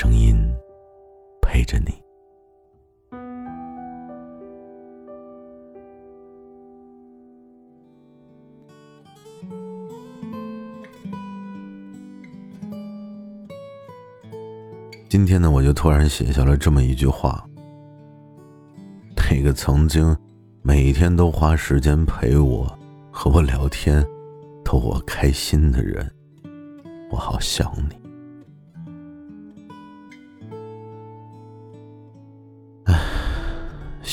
[0.00, 0.38] 声音
[1.42, 1.92] 陪着你。
[15.08, 17.44] 今天呢，我就突然写下了这么一句话：
[19.16, 20.16] 那个曾经
[20.62, 22.72] 每天都花时间陪我、
[23.10, 24.06] 和我聊天、
[24.64, 26.08] 逗我开心的人。
[27.10, 27.97] 我好想你。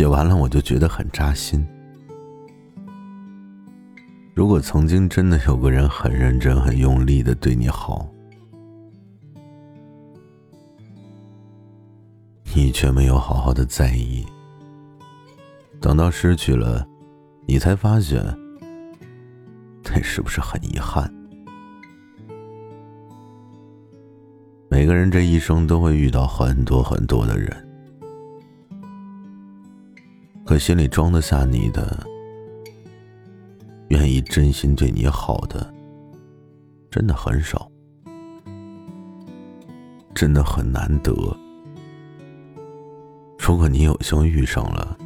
[0.00, 1.62] 写完了我就觉得很扎心。
[4.32, 8.08] 如果曾经真的有个人很认真、很用力的对你好，
[12.54, 14.24] 你却没有好好的在意，
[15.82, 16.88] 等到失去了，
[17.46, 18.24] 你才发现，
[19.84, 21.12] 那是不是很遗憾？
[24.70, 27.69] 每个人这一生都会遇到很多很多的人，
[30.60, 32.06] 心里装得下你的、
[33.88, 35.72] 愿意真心对你好的，
[36.90, 37.72] 真的很少，
[40.14, 41.12] 真的很难得。
[43.38, 44.96] 如果你有幸遇上了，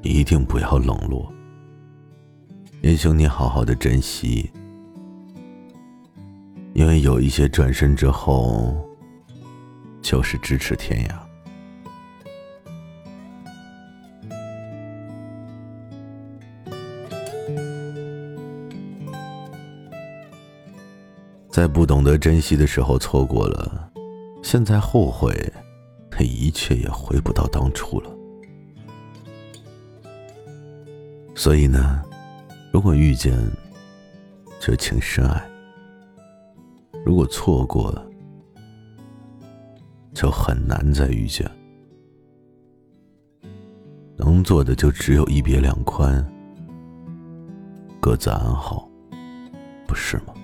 [0.00, 1.30] 一定不要冷落，
[2.82, 4.48] 也请你好好的珍惜。
[6.72, 8.88] 因为有一些转身之后，
[10.00, 11.25] 就是咫尺天涯。
[21.56, 23.90] 在不懂得珍惜的时候错过了，
[24.42, 25.34] 现在后悔，
[26.10, 28.10] 那一切也回不到当初了。
[31.34, 32.02] 所以呢，
[32.70, 33.34] 如果遇见，
[34.60, 35.42] 就请深爱。
[37.06, 38.06] 如果错过了，
[40.12, 41.50] 就很难再遇见。
[44.18, 46.22] 能做的就只有一别两宽，
[47.98, 48.86] 各自安好，
[49.86, 50.34] 不是吗？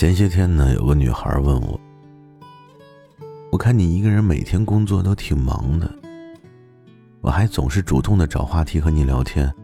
[0.00, 1.78] 前些天呢，有个女孩问我
[3.52, 5.94] ：“我看你一个人每天工作都挺忙的，
[7.20, 9.54] 我还总是主动的找话题和你聊天。”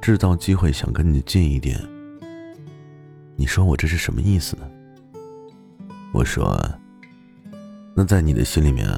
[0.00, 1.78] 制造机会想跟你近一点，
[3.36, 4.66] 你说我这是什么意思呢？
[6.14, 6.58] 我说，
[7.94, 8.88] 那在你的心里面，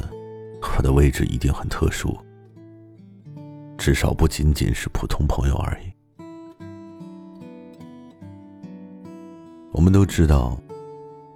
[0.79, 2.17] 我的位置一定很特殊，
[3.77, 5.90] 至少不仅仅是普通朋友而已。
[9.91, 10.57] 们都知道，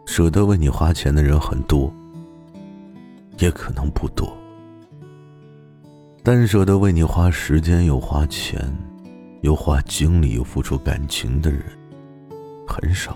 [0.06, 1.92] 舍得为你花钱的人很多，
[3.38, 4.32] 也可能不多，
[6.22, 8.72] 但舍得为你花时间又花钱。
[9.42, 11.62] 又花精力又付出感情的人
[12.66, 13.14] 很少，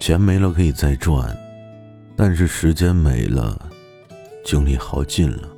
[0.00, 1.32] 钱没了可以再赚，
[2.16, 3.70] 但是时间没了，
[4.44, 5.48] 精力耗尽了，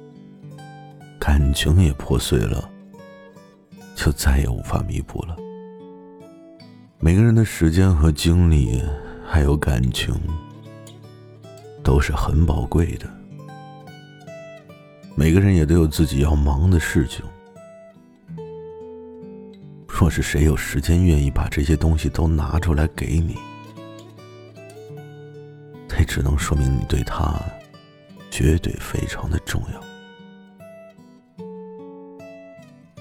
[1.18, 2.68] 感情也破碎了，
[3.94, 5.34] 就再也无法弥补了。
[6.98, 8.82] 每个人的时间和精力
[9.24, 10.14] 还有感情
[11.82, 13.06] 都是很宝贵的。
[15.14, 17.24] 每个人也都有自己要忙的事情。
[19.86, 23.36] 若是谁有时间愿意把这些东西都拿出来给你，
[25.88, 27.34] 那只能说明你对他
[28.30, 29.80] 绝对非常的重要。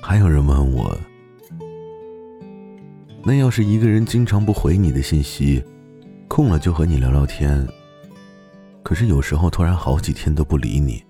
[0.01, 0.97] 还有人问我，
[3.27, 5.63] 那要是一个人经常不回你的信息，
[6.27, 7.68] 空了就和你聊聊天，
[8.83, 11.04] 可是有时候突然好几天都不理你。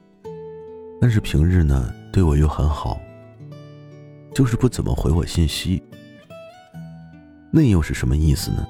[1.01, 2.97] 但是平日呢对我又很好，
[4.33, 5.83] 就是不怎么回我信息。
[7.51, 8.65] 那又是什么意思呢？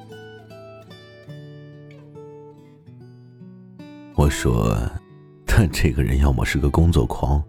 [4.16, 4.76] 我说，
[5.46, 7.44] 他这个人要么是个工作狂，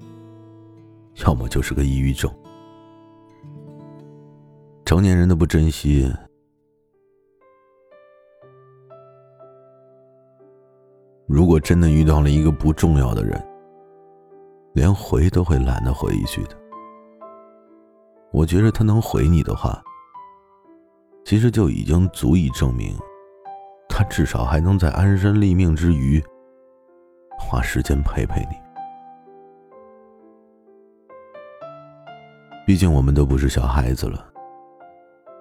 [1.25, 2.31] 要么就是个抑郁症。
[4.86, 6.08] 成年人的不珍惜，
[11.26, 13.44] 如果真的遇到了一个不重要的人，
[14.74, 16.56] 连回都会懒得回一句的。
[18.30, 19.82] 我觉得他能回你的话，
[21.24, 22.96] 其实就已经足以证明，
[23.88, 26.22] 他至少还能在安身立命之余。
[27.36, 28.56] 花时间陪陪你，
[32.64, 34.32] 毕竟我们都不是小孩子了，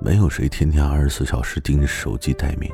[0.06, 2.70] 没有谁天天二十四小时盯着手机待命。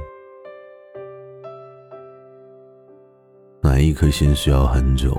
[3.62, 5.16] 暖一颗心需要很久，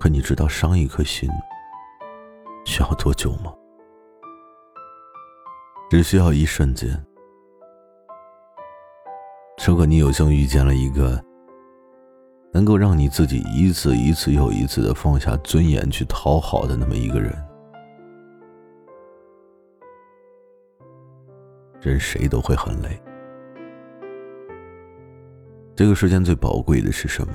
[0.00, 1.30] 可你知道伤一颗心
[2.66, 3.54] 需要多久吗？
[5.88, 6.90] 只需要一瞬间。
[9.64, 11.24] 如果你有幸遇见了一个。
[12.52, 17.32] 能够让你自己一次一次又一次的放下尊严去讨好的那么一个人，
[21.80, 23.00] 人谁都会很累。
[25.74, 27.32] 这个世间最宝贵的是什么？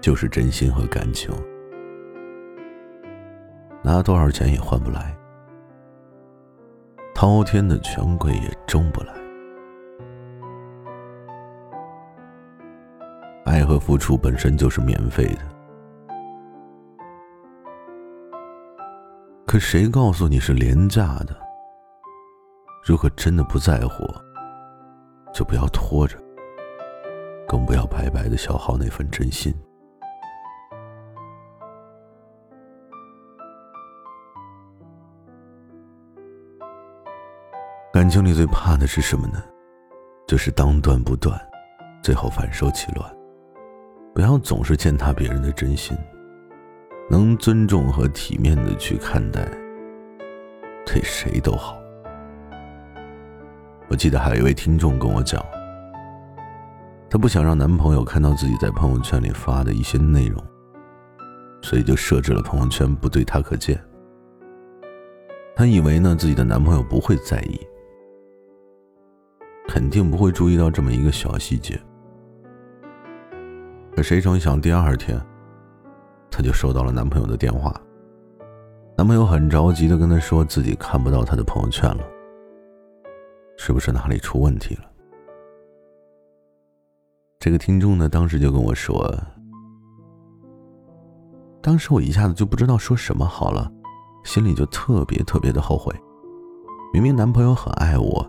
[0.00, 1.34] 就是真心和感情，
[3.82, 5.16] 拿多少钱也换不来，
[7.14, 9.12] 滔天的权贵也争不来。
[13.46, 15.53] 爱和付出本身就是免费的，
[19.54, 21.36] 可谁告诉你是廉价的？
[22.84, 24.04] 如果真的不在乎，
[25.32, 26.18] 就不要拖着，
[27.46, 29.54] 更不要白白的消耗那份真心。
[37.92, 39.40] 感情里最怕的是什么呢？
[40.26, 41.40] 就是当断不断，
[42.02, 43.08] 最后反受其乱。
[44.12, 45.96] 不要总是践踏别人的真心，
[47.10, 49.46] 能尊重和体面的去看待，
[50.86, 51.78] 对谁都好。
[53.88, 55.44] 我记得还有一位听众跟我讲，
[57.10, 60.42] 她不想让男朋友看到自己在朋友圈里发的一些内容，
[61.60, 63.78] 所以就设置了朋友圈不对她可见。
[65.54, 67.60] 她以为呢自己的男朋友不会在意，
[69.68, 71.78] 肯定不会注意到这么一个小细节。
[73.94, 75.20] 可谁成想，第二天，
[76.36, 77.72] 她就收到了男朋友的电话。
[78.96, 82.02] 男朋友很着急的跟她说自己看不到她的朋友圈了，
[83.56, 84.82] 是不是哪里出问题了？
[87.38, 89.08] 这个听众呢，当时就跟我说，
[91.62, 93.70] 当时我一下子就不知道说什么好了，
[94.24, 95.94] 心里就特别特别的后悔。
[96.92, 98.28] 明明男朋友很爱我，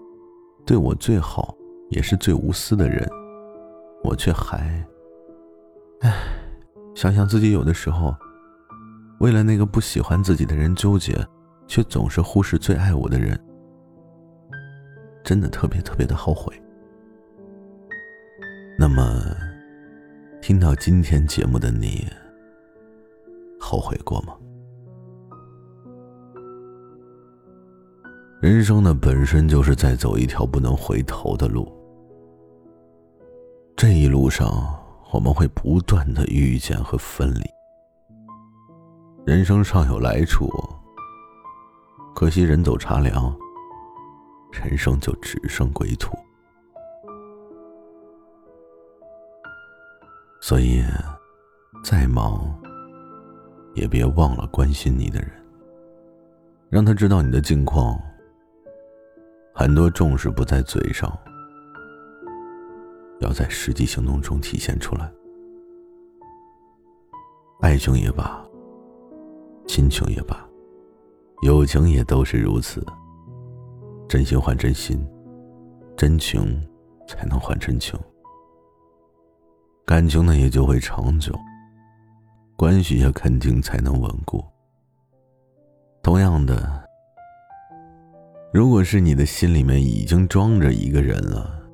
[0.63, 1.55] 对我最好，
[1.89, 3.09] 也是最无私的人，
[4.03, 4.85] 我却还……
[6.01, 6.13] 唉，
[6.95, 8.15] 想想自己有的时候，
[9.19, 11.13] 为了那个不喜欢自己的人纠结，
[11.67, 13.37] 却总是忽视最爱我的人，
[15.21, 16.53] 真的特别特别的后悔。
[18.79, 19.21] 那么，
[20.41, 22.07] 听到今天节目的你，
[23.59, 24.33] 后悔过吗？
[28.41, 31.69] 人生呢，本身就是在走一条不能回头的路，
[33.75, 34.84] 这一路上。
[35.15, 37.49] 我们会不断的遇见和分离，
[39.25, 40.49] 人生尚有来处，
[42.13, 43.33] 可惜人走茶凉，
[44.51, 46.17] 人生就只剩归途。
[50.41, 50.83] 所以，
[51.81, 52.53] 再忙，
[53.73, 55.31] 也别忘了关心你的人，
[56.69, 57.97] 让他知道你的近况。
[59.53, 61.17] 很多重视不在嘴上。
[63.25, 65.11] 要在实际行动中体现出来。
[67.61, 68.45] 爱情也罢，
[69.67, 70.47] 亲情也罢，
[71.41, 72.85] 友情也都是如此。
[74.07, 75.03] 真心换真心，
[75.97, 76.63] 真情
[77.07, 77.99] 才能换真情，
[79.85, 81.33] 感情呢也就会长久，
[82.55, 84.45] 关系也肯定才能稳固。
[86.03, 86.87] 同样的，
[88.53, 91.64] 如果是你的心里面已经装着一个人了。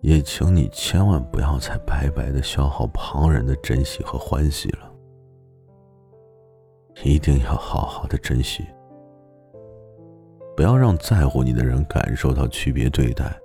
[0.00, 4.92] 也请你千万不要再白白的消耗旁人的珍惜和欢喜了，
[7.02, 8.64] 一定要好好的珍惜，
[10.56, 13.36] 不要让在乎你的人感受到区别对待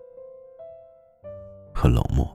[1.74, 2.28] 和冷漠。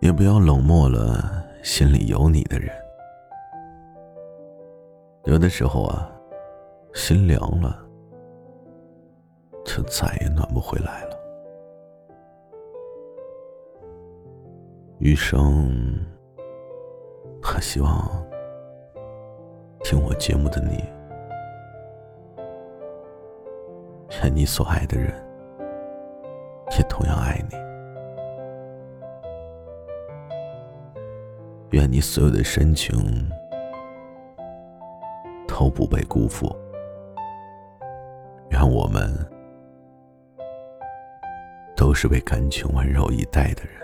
[0.00, 2.70] 也不要冷漠了心里有你的人。
[5.24, 6.12] 有的时候啊，
[6.92, 7.82] 心凉了，
[9.64, 11.23] 就再也暖不回来了。
[14.98, 15.70] 余生，
[17.42, 18.24] 还希望
[19.82, 20.82] 听我节目的你，
[24.22, 25.12] 愿你所爱的人
[26.78, 27.56] 也同样爱你，
[31.76, 33.28] 愿你所有的深情
[35.46, 36.54] 都不被辜负，
[38.50, 39.12] 愿我们
[41.76, 43.83] 都是被感情温柔以待的人。